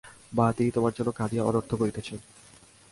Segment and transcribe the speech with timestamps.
[0.33, 2.19] মা, তিনি তোমার জন্য কাঁদিয়া অনর্থ করিতেছেন।